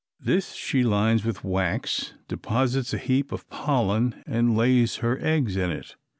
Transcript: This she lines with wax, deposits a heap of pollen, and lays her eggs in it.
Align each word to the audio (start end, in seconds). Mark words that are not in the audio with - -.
This 0.19 0.53
she 0.53 0.81
lines 0.81 1.23
with 1.23 1.43
wax, 1.43 2.13
deposits 2.27 2.91
a 2.91 2.97
heap 2.97 3.31
of 3.31 3.47
pollen, 3.51 4.15
and 4.25 4.57
lays 4.57 4.95
her 5.05 5.19
eggs 5.23 5.55
in 5.55 5.69
it. 5.69 5.95